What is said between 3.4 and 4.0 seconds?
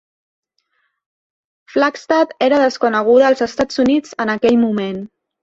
Estats